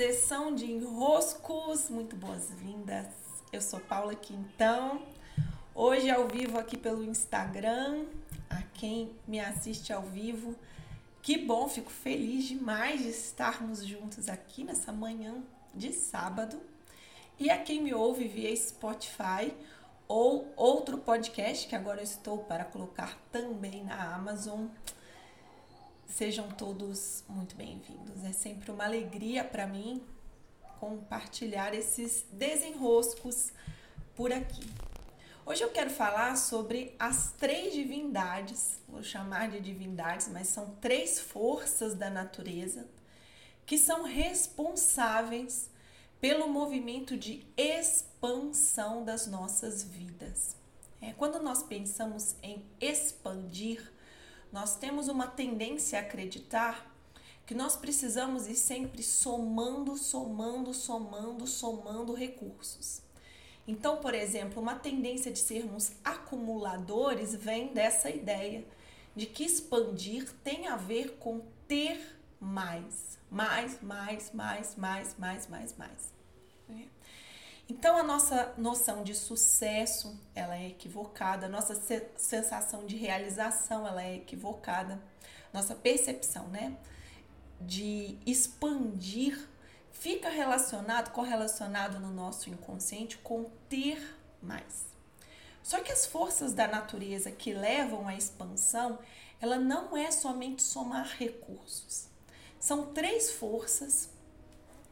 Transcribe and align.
Sessão 0.00 0.54
de 0.54 0.64
enroscos, 0.64 1.90
muito 1.90 2.16
boas-vindas. 2.16 3.06
Eu 3.52 3.60
sou 3.60 3.78
Paula 3.80 4.14
Quintão. 4.14 5.02
Hoje 5.74 6.08
ao 6.08 6.26
vivo 6.26 6.58
aqui 6.58 6.78
pelo 6.78 7.04
Instagram, 7.04 8.06
a 8.48 8.62
quem 8.62 9.14
me 9.28 9.38
assiste 9.38 9.92
ao 9.92 10.00
vivo. 10.00 10.56
Que 11.20 11.36
bom, 11.36 11.68
fico 11.68 11.90
feliz 11.90 12.46
demais 12.46 13.02
de 13.02 13.10
estarmos 13.10 13.84
juntos 13.84 14.30
aqui 14.30 14.64
nessa 14.64 14.90
manhã 14.90 15.34
de 15.74 15.92
sábado. 15.92 16.58
E 17.38 17.50
a 17.50 17.58
quem 17.58 17.82
me 17.82 17.92
ouve 17.92 18.26
via 18.26 18.56
Spotify 18.56 19.52
ou 20.08 20.50
outro 20.56 20.96
podcast 20.96 21.68
que 21.68 21.76
agora 21.76 22.00
eu 22.00 22.04
estou 22.04 22.38
para 22.38 22.64
colocar 22.64 23.18
também 23.30 23.84
na 23.84 24.14
Amazon. 24.14 24.64
Sejam 26.10 26.48
todos 26.48 27.22
muito 27.28 27.54
bem-vindos. 27.54 28.24
É 28.24 28.32
sempre 28.32 28.70
uma 28.70 28.84
alegria 28.84 29.44
para 29.44 29.66
mim 29.66 30.02
compartilhar 30.80 31.72
esses 31.72 32.26
desenroscos 32.32 33.52
por 34.16 34.32
aqui. 34.32 34.66
Hoje 35.46 35.62
eu 35.62 35.70
quero 35.70 35.88
falar 35.88 36.36
sobre 36.36 36.94
as 36.98 37.32
três 37.38 37.72
divindades, 37.72 38.80
vou 38.88 39.02
chamar 39.02 39.50
de 39.50 39.60
divindades, 39.60 40.28
mas 40.28 40.48
são 40.48 40.74
três 40.80 41.20
forças 41.20 41.94
da 41.94 42.10
natureza 42.10 42.88
que 43.64 43.78
são 43.78 44.02
responsáveis 44.02 45.70
pelo 46.20 46.48
movimento 46.48 47.16
de 47.16 47.46
expansão 47.56 49.04
das 49.04 49.28
nossas 49.28 49.84
vidas. 49.84 50.56
É, 51.00 51.12
quando 51.12 51.40
nós 51.40 51.62
pensamos 51.62 52.34
em 52.42 52.62
expandir, 52.80 53.90
nós 54.52 54.76
temos 54.76 55.08
uma 55.08 55.26
tendência 55.26 55.98
a 55.98 56.02
acreditar 56.02 56.90
que 57.46 57.54
nós 57.54 57.76
precisamos 57.76 58.46
ir 58.46 58.56
sempre 58.56 59.02
somando, 59.02 59.96
somando, 59.96 60.72
somando, 60.72 61.46
somando 61.46 62.14
recursos. 62.14 63.02
Então, 63.66 63.96
por 63.98 64.14
exemplo, 64.14 64.62
uma 64.62 64.74
tendência 64.74 65.32
de 65.32 65.38
sermos 65.38 65.92
acumuladores 66.04 67.34
vem 67.34 67.72
dessa 67.72 68.10
ideia 68.10 68.64
de 69.14 69.26
que 69.26 69.44
expandir 69.44 70.32
tem 70.44 70.66
a 70.68 70.76
ver 70.76 71.16
com 71.18 71.42
ter 71.66 72.18
mais, 72.40 73.18
mais, 73.30 73.80
mais, 73.82 74.32
mais, 74.32 74.76
mais, 74.76 75.16
mais, 75.18 75.48
mais, 75.48 75.76
mais. 75.76 76.12
Né? 76.68 76.88
Então 77.68 77.96
a 77.96 78.02
nossa 78.02 78.52
noção 78.58 79.02
de 79.04 79.14
sucesso, 79.14 80.18
ela 80.34 80.56
é 80.56 80.68
equivocada, 80.68 81.46
a 81.46 81.48
nossa 81.48 81.74
sensação 82.16 82.86
de 82.86 82.96
realização, 82.96 83.86
ela 83.86 84.02
é 84.02 84.16
equivocada. 84.16 85.00
Nossa 85.52 85.74
percepção, 85.74 86.48
né, 86.48 86.76
de 87.60 88.18
expandir 88.26 89.48
fica 89.92 90.28
relacionado, 90.30 91.12
correlacionado 91.12 91.98
no 92.00 92.10
nosso 92.10 92.48
inconsciente 92.48 93.18
com 93.18 93.44
ter 93.68 94.16
mais. 94.42 94.90
Só 95.62 95.80
que 95.80 95.92
as 95.92 96.06
forças 96.06 96.54
da 96.54 96.66
natureza 96.66 97.30
que 97.30 97.52
levam 97.52 98.08
à 98.08 98.14
expansão, 98.14 98.98
ela 99.40 99.58
não 99.58 99.96
é 99.96 100.10
somente 100.10 100.62
somar 100.62 101.16
recursos. 101.18 102.08
São 102.58 102.92
três 102.92 103.30
forças 103.30 104.08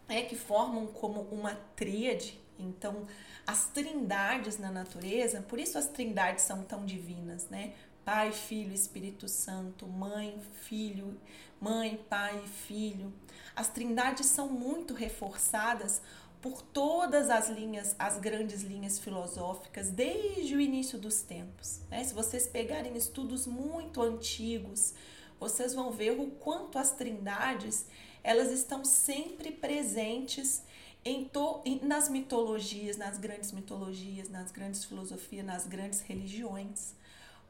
é, 0.08 0.22
que 0.22 0.36
formam 0.36 0.86
como 0.86 1.22
uma 1.22 1.54
tríade 1.74 2.38
então, 2.58 3.06
as 3.46 3.66
trindades 3.66 4.58
na 4.58 4.70
natureza, 4.70 5.42
por 5.42 5.58
isso 5.58 5.78
as 5.78 5.88
trindades 5.88 6.44
são 6.44 6.62
tão 6.62 6.84
divinas, 6.84 7.48
né? 7.48 7.74
Pai, 8.04 8.32
Filho, 8.32 8.72
Espírito 8.72 9.28
Santo, 9.28 9.86
Mãe, 9.86 10.40
Filho, 10.62 11.20
Mãe, 11.60 12.02
Pai 12.08 12.42
e 12.42 12.48
Filho. 12.48 13.12
As 13.54 13.68
trindades 13.68 14.26
são 14.26 14.48
muito 14.48 14.94
reforçadas 14.94 16.00
por 16.40 16.62
todas 16.62 17.28
as 17.28 17.48
linhas, 17.50 17.94
as 17.98 18.18
grandes 18.18 18.62
linhas 18.62 18.98
filosóficas, 18.98 19.90
desde 19.90 20.54
o 20.54 20.60
início 20.60 20.98
dos 20.98 21.20
tempos. 21.20 21.80
Né? 21.90 22.02
Se 22.04 22.14
vocês 22.14 22.46
pegarem 22.46 22.96
estudos 22.96 23.46
muito 23.46 24.00
antigos, 24.00 24.94
vocês 25.38 25.74
vão 25.74 25.90
ver 25.90 26.18
o 26.18 26.30
quanto 26.30 26.78
as 26.78 26.92
trindades 26.92 27.86
elas 28.22 28.50
estão 28.50 28.84
sempre 28.84 29.52
presentes 29.52 30.62
em 31.08 31.24
to, 31.24 31.62
nas 31.82 32.08
mitologias, 32.08 32.96
nas 32.96 33.16
grandes 33.16 33.50
mitologias, 33.52 34.28
nas 34.28 34.50
grandes 34.50 34.84
filosofias, 34.84 35.44
nas 35.44 35.66
grandes 35.66 36.00
religiões. 36.00 36.94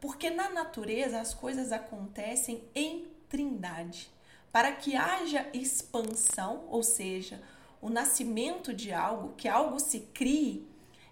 Porque 0.00 0.30
na 0.30 0.48
natureza 0.50 1.20
as 1.20 1.34
coisas 1.34 1.72
acontecem 1.72 2.62
em 2.74 3.08
trindade. 3.28 4.10
Para 4.52 4.72
que 4.72 4.94
haja 4.94 5.48
expansão, 5.52 6.66
ou 6.69 6.82
seja, 6.82 7.42
o 7.82 7.91
nascimento 7.91 8.72
de 8.72 8.92
algo, 8.92 9.34
que 9.36 9.48
algo 9.48 9.78
se 9.80 10.00
crie, 10.14 10.66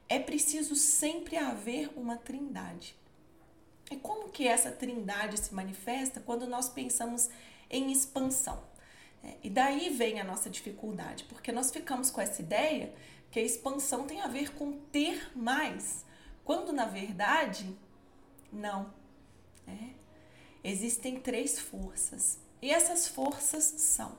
é 0.08 0.18
preciso 0.18 0.76
sempre 0.76 1.36
haver 1.36 1.90
uma 1.96 2.16
trindade. 2.16 2.94
E 3.90 3.96
como 3.96 4.28
que 4.28 4.46
essa 4.46 4.70
trindade 4.70 5.38
se 5.38 5.52
manifesta 5.52 6.20
quando 6.20 6.46
nós 6.46 6.68
pensamos 6.68 7.28
em 7.68 7.90
expansão? 7.90 8.62
É, 9.22 9.36
e 9.42 9.50
daí 9.50 9.90
vem 9.90 10.20
a 10.20 10.24
nossa 10.24 10.48
dificuldade, 10.48 11.24
porque 11.24 11.52
nós 11.52 11.70
ficamos 11.70 12.10
com 12.10 12.20
essa 12.20 12.40
ideia 12.40 12.94
que 13.30 13.38
a 13.38 13.42
expansão 13.42 14.06
tem 14.06 14.20
a 14.20 14.28
ver 14.28 14.54
com 14.54 14.72
ter 14.72 15.30
mais, 15.36 16.04
quando 16.44 16.72
na 16.72 16.86
verdade, 16.86 17.76
não. 18.52 18.94
É. 19.66 19.90
Existem 20.62 21.20
três 21.20 21.58
forças, 21.58 22.38
e 22.62 22.70
essas 22.70 23.06
forças 23.06 23.64
são 23.64 24.16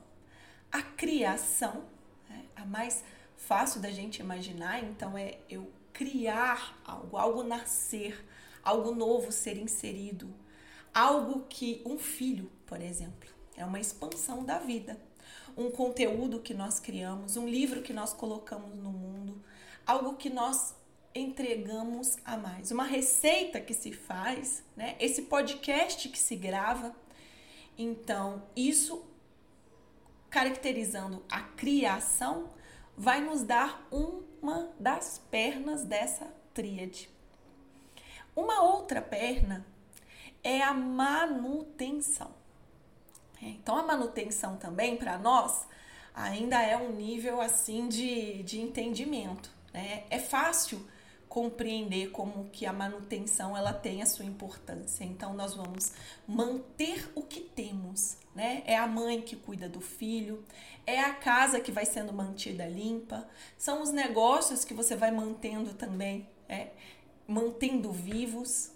a 0.70 0.82
criação, 0.82 1.84
é, 2.30 2.60
a 2.60 2.64
mais 2.64 3.02
fácil 3.36 3.80
da 3.80 3.90
gente 3.90 4.20
imaginar, 4.20 4.84
então 4.84 5.16
é 5.16 5.38
eu 5.48 5.70
criar 5.92 6.78
algo, 6.84 7.16
algo 7.16 7.42
nascer, 7.42 8.24
algo 8.62 8.94
novo 8.94 9.32
ser 9.32 9.56
inserido, 9.56 10.32
algo 10.92 11.46
que 11.48 11.82
um 11.84 11.98
filho, 11.98 12.50
por 12.66 12.80
exemplo, 12.80 13.30
é 13.58 13.64
uma 13.64 13.80
expansão 13.80 14.44
da 14.44 14.58
vida. 14.58 14.98
Um 15.56 15.70
conteúdo 15.70 16.40
que 16.40 16.54
nós 16.54 16.78
criamos, 16.78 17.36
um 17.36 17.46
livro 17.48 17.82
que 17.82 17.92
nós 17.92 18.12
colocamos 18.12 18.74
no 18.76 18.90
mundo, 18.90 19.42
algo 19.84 20.14
que 20.14 20.30
nós 20.30 20.74
entregamos 21.14 22.16
a 22.24 22.36
mais. 22.36 22.70
Uma 22.70 22.84
receita 22.84 23.60
que 23.60 23.74
se 23.74 23.92
faz, 23.92 24.62
né? 24.76 24.96
Esse 25.00 25.22
podcast 25.22 26.08
que 26.08 26.18
se 26.18 26.36
grava. 26.36 26.94
Então, 27.76 28.42
isso 28.54 29.04
caracterizando 30.30 31.24
a 31.30 31.40
criação 31.40 32.50
vai 32.96 33.20
nos 33.20 33.42
dar 33.42 33.86
uma 33.90 34.70
das 34.78 35.18
pernas 35.30 35.84
dessa 35.84 36.32
tríade. 36.54 37.08
Uma 38.36 38.62
outra 38.62 39.02
perna 39.02 39.66
é 40.44 40.62
a 40.62 40.72
manutenção. 40.72 42.37
É, 43.42 43.46
então 43.46 43.76
a 43.76 43.82
manutenção 43.82 44.56
também 44.56 44.96
para 44.96 45.18
nós 45.18 45.66
ainda 46.14 46.60
é 46.60 46.76
um 46.76 46.92
nível 46.92 47.40
assim 47.40 47.88
de, 47.88 48.42
de 48.42 48.60
entendimento. 48.60 49.50
Né? 49.72 50.04
É 50.10 50.18
fácil 50.18 50.84
compreender 51.28 52.10
como 52.10 52.48
que 52.50 52.64
a 52.64 52.72
manutenção 52.72 53.56
ela 53.56 53.72
tem 53.72 54.02
a 54.02 54.06
sua 54.06 54.24
importância. 54.24 55.04
Então 55.04 55.34
nós 55.34 55.54
vamos 55.54 55.92
manter 56.26 57.10
o 57.14 57.22
que 57.22 57.40
temos, 57.40 58.16
né? 58.34 58.62
É 58.66 58.76
a 58.76 58.86
mãe 58.86 59.20
que 59.20 59.36
cuida 59.36 59.68
do 59.68 59.80
filho, 59.80 60.44
é 60.86 60.98
a 61.00 61.14
casa 61.14 61.60
que 61.60 61.70
vai 61.70 61.84
sendo 61.84 62.12
mantida 62.12 62.66
limpa, 62.66 63.28
são 63.58 63.82
os 63.82 63.92
negócios 63.92 64.64
que 64.64 64.72
você 64.72 64.96
vai 64.96 65.10
mantendo 65.10 65.74
também, 65.74 66.26
é, 66.48 66.68
mantendo 67.26 67.92
vivos, 67.92 68.72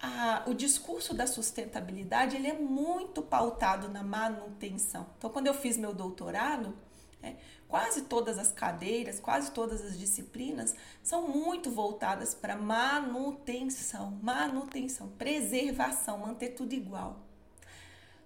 a, 0.00 0.44
o 0.46 0.54
discurso 0.54 1.12
da 1.12 1.26
sustentabilidade 1.26 2.36
ele 2.36 2.48
é 2.48 2.52
muito 2.52 3.22
pautado 3.22 3.88
na 3.88 4.02
manutenção. 4.02 5.06
Então, 5.18 5.30
quando 5.30 5.46
eu 5.48 5.54
fiz 5.54 5.76
meu 5.76 5.92
doutorado, 5.92 6.76
é, 7.22 7.34
quase 7.66 8.02
todas 8.02 8.38
as 8.38 8.52
cadeiras, 8.52 9.18
quase 9.18 9.50
todas 9.50 9.84
as 9.84 9.98
disciplinas 9.98 10.74
são 11.02 11.28
muito 11.28 11.70
voltadas 11.70 12.34
para 12.34 12.56
manutenção, 12.56 14.18
manutenção, 14.22 15.08
preservação, 15.18 16.18
manter 16.18 16.50
tudo 16.50 16.72
igual. 16.74 17.20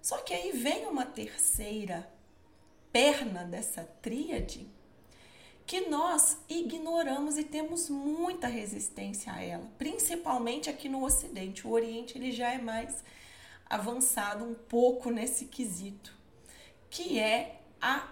Só 0.01 0.17
que 0.17 0.33
aí 0.33 0.51
vem 0.51 0.85
uma 0.85 1.05
terceira 1.05 2.07
perna 2.91 3.43
dessa 3.45 3.83
tríade 4.01 4.69
que 5.73 5.89
nós 5.89 6.37
ignoramos 6.47 7.35
e 7.35 7.43
temos 7.43 7.89
muita 7.89 8.45
resistência 8.45 9.33
a 9.33 9.41
ela, 9.41 9.67
principalmente 9.75 10.69
aqui 10.69 10.87
no 10.87 11.03
Ocidente. 11.03 11.65
O 11.65 11.71
Oriente 11.71 12.15
ele 12.15 12.31
já 12.31 12.51
é 12.51 12.59
mais 12.59 13.03
avançado 13.67 14.45
um 14.45 14.53
pouco 14.53 15.09
nesse 15.09 15.45
quesito, 15.45 16.15
que 16.91 17.17
é 17.17 17.59
a 17.81 18.07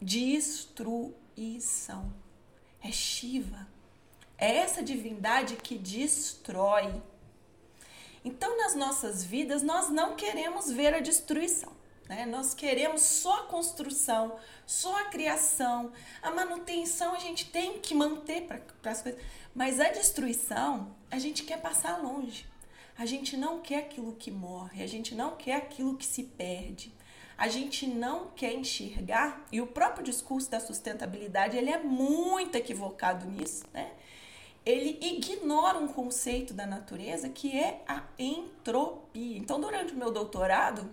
destruição. 0.00 2.10
É 2.82 2.90
Shiva. 2.90 3.68
É 4.38 4.56
essa 4.56 4.82
divindade 4.82 5.56
que 5.56 5.76
destrói. 5.76 7.02
Então, 8.24 8.56
nas 8.56 8.74
nossas 8.74 9.22
vidas, 9.22 9.62
nós 9.62 9.90
não 9.90 10.16
queremos 10.16 10.72
ver 10.72 10.94
a 10.94 11.00
destruição. 11.00 11.81
Né? 12.12 12.26
Nós 12.26 12.52
queremos 12.52 13.00
só 13.00 13.40
a 13.40 13.44
construção, 13.44 14.36
só 14.66 14.94
a 15.00 15.04
criação, 15.04 15.92
a 16.20 16.30
manutenção 16.30 17.14
a 17.14 17.18
gente 17.18 17.50
tem 17.50 17.78
que 17.78 17.94
manter 17.94 18.42
para 18.42 18.90
as 18.90 19.00
coisas, 19.00 19.18
mas 19.54 19.80
a 19.80 19.88
destruição 19.88 20.94
a 21.10 21.18
gente 21.18 21.42
quer 21.42 21.58
passar 21.62 22.02
longe. 22.02 22.46
A 22.98 23.06
gente 23.06 23.34
não 23.34 23.60
quer 23.60 23.78
aquilo 23.78 24.12
que 24.12 24.30
morre, 24.30 24.82
a 24.82 24.86
gente 24.86 25.14
não 25.14 25.36
quer 25.36 25.56
aquilo 25.56 25.96
que 25.96 26.04
se 26.04 26.24
perde. 26.24 26.92
A 27.38 27.48
gente 27.48 27.86
não 27.86 28.26
quer 28.36 28.52
enxergar, 28.52 29.44
e 29.50 29.60
o 29.60 29.66
próprio 29.66 30.04
discurso 30.04 30.50
da 30.50 30.60
sustentabilidade, 30.60 31.56
ele 31.56 31.70
é 31.70 31.82
muito 31.82 32.56
equivocado 32.56 33.26
nisso, 33.26 33.64
né? 33.72 33.90
Ele 34.64 34.98
ignora 35.00 35.78
um 35.78 35.88
conceito 35.88 36.52
da 36.52 36.66
natureza 36.66 37.30
que 37.30 37.58
é 37.58 37.82
a 37.88 38.04
entropia. 38.18 39.38
Então, 39.38 39.58
durante 39.60 39.94
o 39.94 39.96
meu 39.96 40.12
doutorado, 40.12 40.88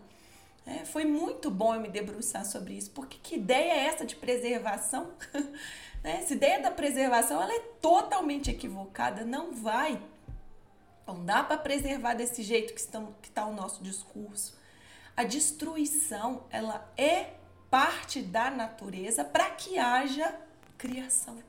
é, 0.70 0.86
foi 0.86 1.04
muito 1.04 1.50
bom 1.50 1.74
eu 1.74 1.82
me 1.82 1.90
debruçar 1.90 2.46
sobre 2.46 2.76
isso, 2.76 2.92
porque 2.92 3.18
que 3.22 3.36
ideia 3.36 3.74
é 3.74 3.86
essa 3.86 4.06
de 4.06 4.16
preservação? 4.16 5.12
né? 6.04 6.20
Essa 6.22 6.34
ideia 6.34 6.62
da 6.62 6.70
preservação 6.70 7.42
ela 7.42 7.54
é 7.54 7.60
totalmente 7.82 8.52
equivocada, 8.52 9.26
não 9.26 9.52
vai. 9.52 10.00
Não 11.08 11.26
dá 11.26 11.44
para 11.44 11.58
preservar 11.58 12.14
desse 12.14 12.44
jeito 12.44 12.76
que 12.76 12.80
está 13.28 13.46
o 13.48 13.54
nosso 13.54 13.84
discurso. 13.84 14.60
A 15.18 15.24
destruição 15.24 16.44
ela 16.52 16.88
é 16.96 17.34
parte 17.72 18.22
da 18.22 18.52
natureza 18.52 19.24
para 19.24 19.50
que 19.50 19.80
haja 19.80 20.40
criação. 20.78 21.40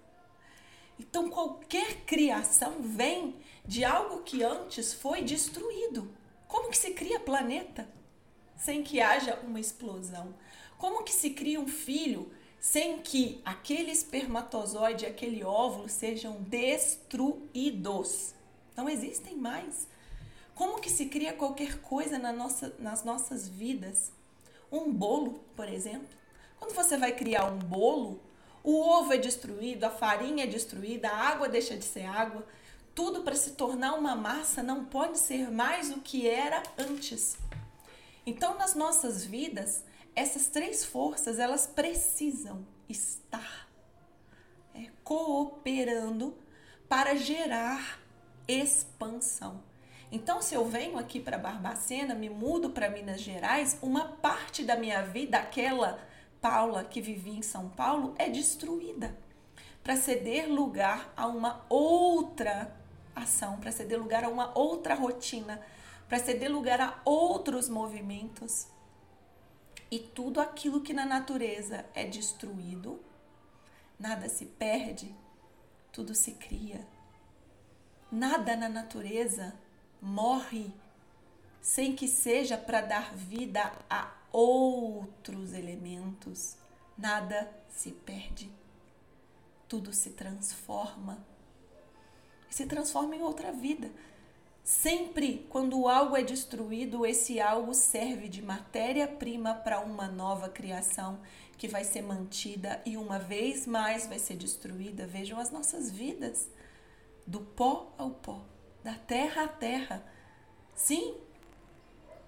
Então 0.99 1.29
qualquer 1.29 2.05
criação 2.07 2.77
vem 2.81 3.37
de 3.67 3.85
algo 3.85 4.23
que 4.23 4.43
antes 4.43 4.95
foi 4.95 5.23
destruído. 5.23 6.11
Como 6.49 6.71
que 6.71 6.79
se 6.79 6.93
cria 6.93 7.21
planeta? 7.21 8.00
Sem 8.61 8.85
que 8.85 9.01
haja 9.01 9.39
uma 9.43 9.59
explosão? 9.59 10.35
Como 10.79 11.03
que 11.03 11.13
se 11.13 11.31
cria 11.31 11.61
um 11.61 11.67
filho 11.67 12.31
sem 12.61 12.99
que 12.99 13.41
aquele 13.45 13.91
espermatozoide, 13.91 15.07
aquele 15.07 15.43
óvulo 15.43 15.89
sejam 15.89 16.41
destruídos? 16.43 18.35
Não 18.77 18.89
existem 18.89 19.35
mais. 19.37 19.89
Como 20.55 20.81
que 20.81 20.91
se 20.91 21.07
cria 21.07 21.33
qualquer 21.33 21.81
coisa 21.81 22.19
na 22.19 22.33
nossa, 22.33 22.75
nas 22.79 23.03
nossas 23.03 23.49
vidas? 23.49 24.13
Um 24.71 24.93
bolo, 24.93 25.41
por 25.57 25.69
exemplo. 25.69 26.09
Quando 26.59 26.75
você 26.75 26.97
vai 26.99 27.13
criar 27.13 27.47
um 27.47 27.59
bolo, 27.59 28.21
o 28.63 28.79
ovo 28.79 29.15
é 29.15 29.17
destruído, 29.17 29.85
a 29.85 29.91
farinha 29.91 30.45
é 30.45 30.47
destruída, 30.47 31.09
a 31.09 31.17
água 31.17 31.49
deixa 31.49 31.77
de 31.77 31.85
ser 31.85 32.05
água. 32.05 32.47
Tudo 32.95 33.23
para 33.23 33.35
se 33.35 33.53
tornar 33.53 33.95
uma 33.95 34.15
massa 34.15 34.63
não 34.63 34.85
pode 34.85 35.19
ser 35.19 35.51
mais 35.51 35.91
o 35.91 36.01
que 36.01 36.29
era 36.29 36.63
antes. 36.77 37.39
Então, 38.27 38.57
nas 38.59 38.75
nossas 38.75 39.25
vidas, 39.25 39.85
essas 40.15 40.47
três 40.49 40.85
forças 40.85 41.39
elas 41.39 41.67
precisam 41.67 42.67
estar 42.89 43.69
é, 44.75 44.89
cooperando 45.03 46.37
para 46.89 47.15
gerar 47.15 48.01
expansão. 48.47 49.63
Então, 50.13 50.43
se 50.43 50.55
eu 50.55 50.65
venho 50.65 50.99
aqui 50.99 51.21
para 51.21 51.39
Barbacena, 51.39 52.15
me 52.15 52.29
mudo 52.29 52.71
para 52.71 52.91
Minas 52.91 53.21
Gerais, 53.21 53.79
uma 53.81 54.07
parte 54.09 54.65
da 54.65 54.77
minha 54.77 55.03
vida, 55.03 55.39
aquela 55.39 56.01
Paula 56.41 56.83
que 56.83 57.01
vivia 57.01 57.39
em 57.39 57.43
São 57.43 57.69
Paulo, 57.69 58.15
é 58.19 58.29
destruída 58.29 59.17
para 59.83 59.97
ceder 59.97 60.49
lugar 60.49 61.13
a 61.17 61.27
uma 61.27 61.65
outra 61.69 62.75
ação, 63.15 63.59
para 63.59 63.71
ceder 63.71 63.99
lugar 63.99 64.25
a 64.25 64.29
uma 64.29 64.57
outra 64.59 64.95
rotina, 64.95 65.61
para 66.11 66.19
ceder 66.19 66.51
lugar 66.51 66.81
a 66.81 67.01
outros 67.05 67.69
movimentos. 67.69 68.67
E 69.89 70.01
tudo 70.01 70.41
aquilo 70.41 70.81
que 70.81 70.93
na 70.93 71.07
natureza 71.07 71.87
é 71.95 72.05
destruído, 72.05 73.01
nada 73.97 74.29
se 74.29 74.45
perde, 74.45 75.15
tudo 75.93 76.13
se 76.13 76.33
cria. 76.33 76.85
Nada 78.11 78.57
na 78.57 78.69
natureza 78.69 79.55
morre 80.03 80.73
sem 81.61 81.95
que 81.95 82.09
seja 82.09 82.59
para 82.59 82.81
dar 82.81 83.15
vida 83.15 83.73
a 83.89 84.13
outros 84.33 85.53
elementos. 85.53 86.57
Nada 86.99 87.49
se 87.69 87.93
perde. 87.93 88.51
Tudo 89.69 89.93
se 89.93 90.11
transforma. 90.11 91.25
E 92.51 92.55
se 92.55 92.67
transforma 92.67 93.15
em 93.15 93.23
outra 93.23 93.53
vida. 93.53 93.93
Sempre 94.71 95.45
quando 95.51 95.89
algo 95.89 96.17
é 96.17 96.23
destruído, 96.23 97.05
esse 97.05 97.41
algo 97.41 97.75
serve 97.75 98.29
de 98.29 98.41
matéria-prima 98.41 99.53
para 99.53 99.81
uma 99.81 100.07
nova 100.07 100.49
criação 100.49 101.19
que 101.59 101.67
vai 101.67 101.83
ser 101.83 102.03
mantida 102.03 102.81
e 102.87 102.97
uma 102.97 103.19
vez 103.19 103.67
mais 103.67 104.07
vai 104.07 104.21
ser 104.21 104.37
destruída. 104.37 105.09
Vejam 105.09 105.41
as 105.41 105.51
nossas 105.51 105.91
vidas, 105.91 106.49
do 107.27 107.41
pó 107.41 107.93
ao 107.99 108.11
pó, 108.11 108.43
da 108.85 108.95
terra 108.95 109.43
à 109.43 109.49
terra. 109.49 110.05
Sim, 110.73 111.17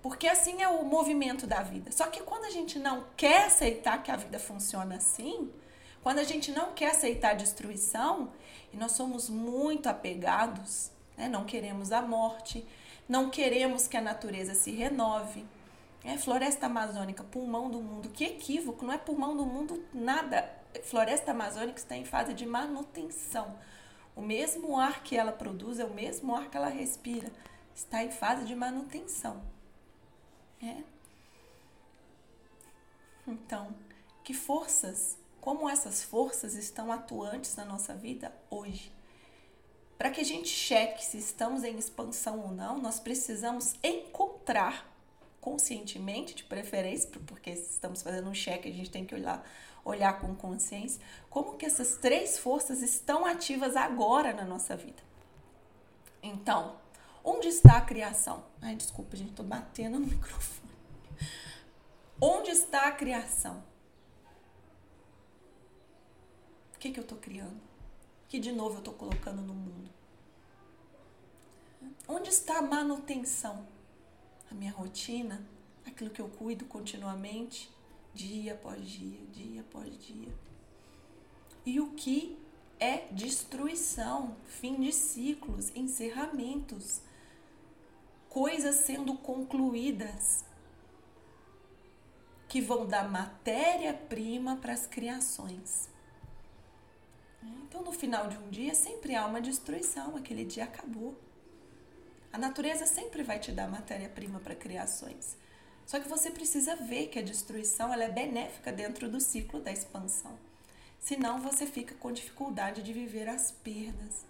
porque 0.03 0.27
assim 0.27 0.63
é 0.63 0.69
o 0.69 0.85
movimento 0.85 1.47
da 1.47 1.63
vida. 1.63 1.93
Só 1.93 2.09
que 2.09 2.23
quando 2.23 2.47
a 2.47 2.51
gente 2.51 2.77
não 2.77 3.07
quer 3.17 3.45
aceitar 3.45 4.03
que 4.03 4.11
a 4.11 4.17
vida 4.17 4.41
funciona 4.41 4.97
assim, 4.97 5.49
quando 6.03 6.19
a 6.19 6.25
gente 6.25 6.51
não 6.51 6.73
quer 6.73 6.91
aceitar 6.91 7.31
a 7.31 7.35
destruição, 7.35 8.33
e 8.73 8.77
nós 8.77 8.93
somos 8.93 9.31
muito 9.31 9.89
apegados 9.89 10.91
né? 11.23 11.29
Não 11.29 11.45
queremos 11.45 11.93
a 11.93 12.03
morte, 12.03 12.67
não 13.09 13.31
queremos 13.31 13.87
que 13.87 13.97
a 13.97 14.01
natureza 14.01 14.55
se 14.55 14.73
renove. 14.73 15.45
É, 16.05 16.19
floresta 16.19 16.67
amazônica, 16.67 17.23
pulmão 17.23 17.71
do 17.71 17.81
mundo. 17.81 18.09
Que 18.09 18.25
equívoco, 18.25 18.85
não 18.85 18.93
é 18.93 18.99
pulmão 18.99 19.37
do 19.37 19.47
mundo 19.47 19.85
nada. 19.95 20.51
Floresta 20.83 21.31
amazônica 21.31 21.79
está 21.79 21.97
em 21.97 22.05
fase 22.05 22.35
de 22.35 22.45
manutenção. 22.45 23.57
O 24.17 24.21
mesmo 24.21 24.79
ar 24.79 25.05
que 25.05 25.17
ela 25.17 25.31
produz 25.31 25.79
é 25.79 25.85
o 25.85 25.95
mesmo 25.95 26.35
ar 26.35 26.51
que 26.51 26.57
ela 26.57 26.69
respira. 26.69 27.31
Está 27.73 28.03
em 28.03 28.11
fase 28.11 28.45
de 28.45 28.55
manutenção. 28.55 29.41
É. 30.61 30.83
Então, 33.27 33.73
que 34.25 34.35
forças, 34.35 35.17
como 35.41 35.71
essas 35.71 36.03
forças 36.03 36.55
estão 36.55 36.91
atuantes 36.91 37.55
na 37.55 37.65
nossa 37.65 37.95
vida 37.95 38.35
hoje? 38.51 38.93
Para 40.03 40.11
que 40.11 40.21
a 40.21 40.25
gente 40.25 40.49
cheque 40.49 41.05
se 41.05 41.17
estamos 41.17 41.63
em 41.63 41.79
expansão 41.79 42.41
ou 42.41 42.51
não, 42.51 42.77
nós 42.77 42.99
precisamos 42.99 43.77
encontrar 43.85 44.93
conscientemente, 45.41 46.35
de 46.35 46.43
preferência, 46.43 47.09
porque 47.25 47.51
estamos 47.51 48.03
fazendo 48.03 48.29
um 48.29 48.35
cheque, 48.35 48.69
a 48.69 48.73
gente 48.73 48.91
tem 48.91 49.07
que 49.07 49.15
olhar, 49.15 49.49
olhar 49.85 50.19
com 50.19 50.35
consciência, 50.35 51.01
como 51.31 51.57
que 51.57 51.65
essas 51.65 51.99
três 51.99 52.37
forças 52.37 52.83
estão 52.83 53.25
ativas 53.25 53.77
agora 53.77 54.33
na 54.33 54.45
nossa 54.45 54.75
vida. 54.75 55.01
Então, 56.21 56.81
onde 57.23 57.47
está 57.47 57.77
a 57.77 57.83
criação? 57.83 58.45
Ai, 58.61 58.75
desculpa, 58.75 59.17
gente, 59.17 59.35
tô 59.35 59.45
batendo 59.45 60.01
no 60.01 60.07
microfone. 60.09 60.73
Onde 62.21 62.51
está 62.51 62.89
a 62.89 62.91
criação? 62.91 63.63
O 66.75 66.79
que, 66.81 66.91
que 66.91 66.99
eu 66.99 67.07
tô 67.07 67.15
criando? 67.15 67.72
Que 68.33 68.41
de 68.41 68.51
novo 68.51 68.77
eu 68.77 68.79
estou 68.79 68.95
colocando 68.95 69.43
no 69.43 69.53
mundo? 69.53 69.91
Onde 72.09 72.31
está 72.31 72.61
a 72.61 72.63
manutenção? 72.63 73.69
A 74.51 74.55
minha 74.55 74.73
rotina, 74.73 75.47
aquilo 75.85 76.09
que 76.09 76.23
eu 76.23 76.31
cuido 76.31 76.65
continuamente, 76.65 77.71
dia 78.15 78.55
após 78.55 78.89
dia, 78.89 79.19
dia 79.35 79.61
após 79.61 79.95
dia. 79.99 80.35
E 81.67 81.79
o 81.79 81.91
que 81.91 82.39
é 82.81 83.07
destruição, 83.13 84.35
fim 84.47 84.81
de 84.81 84.95
ciclos, 84.95 85.71
encerramentos, 85.77 87.03
coisas 88.31 88.77
sendo 88.77 89.15
concluídas 89.15 90.43
que 92.49 92.63
vão 92.63 92.87
dar 92.87 93.11
matéria-prima 93.11 94.57
para 94.57 94.73
as 94.73 94.87
criações. 94.87 95.92
Então, 97.43 97.83
no 97.83 97.93
final 97.93 98.29
de 98.29 98.37
um 98.39 98.49
dia, 98.51 98.75
sempre 98.75 99.15
há 99.15 99.27
uma 99.27 99.41
destruição, 99.41 100.17
aquele 100.17 100.45
dia 100.45 100.65
acabou. 100.65 101.17
A 102.33 102.39
natureza 102.39 102.87
sempre 102.87 103.23
vai 103.23 103.39
te 103.39 103.53
dar 103.53 103.69
matéria-prima 103.69 104.41
para 104.41 104.55
criações. 104.55 105.37
Só 105.87 106.01
que 106.01 106.09
você 106.09 106.31
precisa 106.31 106.77
ver 106.77 107.09
que 107.09 107.19
a 107.19 107.23
destruição 107.23 107.93
ela 107.93 108.05
é 108.05 108.11
benéfica 108.11 108.73
dentro 108.73 109.11
do 109.11 109.21
ciclo 109.21 109.61
da 109.61 109.73
expansão. 109.73 110.39
Senão 110.99 111.41
você 111.41 111.67
fica 111.67 111.95
com 111.97 112.13
dificuldade 112.13 112.83
de 112.83 112.93
viver 112.93 113.29
as 113.29 113.51
perdas, 113.51 114.25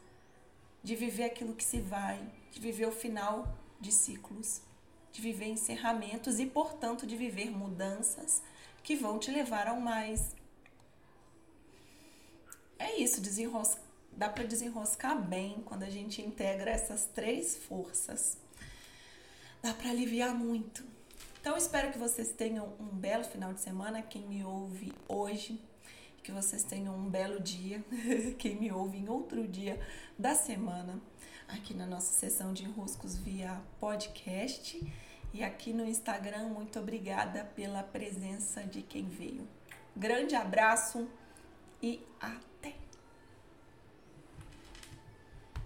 de 0.82 0.96
viver 0.96 1.24
aquilo 1.24 1.54
que 1.54 1.62
se 1.62 1.80
vai, 1.80 2.18
de 2.50 2.58
viver 2.58 2.86
o 2.86 2.92
final 2.92 3.46
de 3.78 3.92
ciclos, 3.92 4.62
de 5.12 5.20
viver 5.20 5.46
encerramentos 5.46 6.40
e, 6.40 6.46
portanto, 6.46 7.06
de 7.06 7.16
viver 7.16 7.50
mudanças 7.50 8.42
que 8.82 8.96
vão 8.96 9.18
te 9.18 9.30
levar 9.30 9.68
ao 9.68 9.78
mais, 9.78 10.34
é 12.82 13.00
isso, 13.00 13.20
dá 14.16 14.28
para 14.28 14.44
desenroscar 14.44 15.20
bem 15.20 15.62
quando 15.64 15.82
a 15.82 15.90
gente 15.90 16.20
integra 16.22 16.70
essas 16.70 17.06
três 17.06 17.56
forças. 17.56 18.36
Dá 19.62 19.72
para 19.72 19.90
aliviar 19.90 20.34
muito. 20.34 20.84
Então 21.40 21.56
espero 21.56 21.92
que 21.92 21.98
vocês 21.98 22.32
tenham 22.32 22.72
um 22.78 22.86
belo 22.86 23.24
final 23.24 23.52
de 23.52 23.60
semana, 23.60 24.02
quem 24.02 24.22
me 24.22 24.44
ouve 24.44 24.92
hoje, 25.08 25.60
que 26.22 26.30
vocês 26.30 26.62
tenham 26.62 26.94
um 26.94 27.08
belo 27.08 27.40
dia, 27.40 27.84
quem 28.38 28.56
me 28.56 28.70
ouve 28.70 28.98
em 28.98 29.08
outro 29.08 29.46
dia 29.46 29.80
da 30.18 30.34
semana, 30.34 31.00
aqui 31.48 31.74
na 31.74 31.86
nossa 31.86 32.12
sessão 32.12 32.52
de 32.52 32.64
enroscos 32.64 33.16
via 33.18 33.60
podcast 33.80 34.80
e 35.34 35.42
aqui 35.42 35.72
no 35.72 35.84
Instagram. 35.84 36.48
Muito 36.48 36.78
obrigada 36.78 37.44
pela 37.56 37.82
presença 37.82 38.62
de 38.62 38.82
quem 38.82 39.08
veio. 39.08 39.46
Grande 39.96 40.34
abraço 40.34 41.08
e 41.82 42.00
até! 42.20 42.81